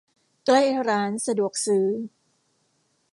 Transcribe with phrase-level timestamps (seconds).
[0.45, 1.87] ใกล้ร้านสะดวกซื้อ